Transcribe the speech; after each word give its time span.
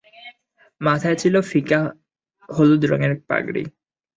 মাথায় 0.81 1.17
ছিল 1.21 1.35
ফিকা 1.41 1.79
হলুদ 2.49 2.81
রঙের 2.85 3.13
পাগড়ি। 3.29 3.63